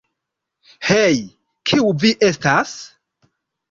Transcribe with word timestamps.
Hej, 0.93 1.21
kiu 1.73 1.95
vi 2.01 2.15
estas? 2.33 2.77